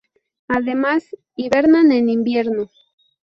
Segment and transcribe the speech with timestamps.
[0.47, 2.71] Además, hibernan en invierno.